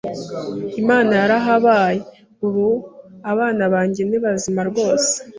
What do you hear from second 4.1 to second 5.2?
bazima rwose,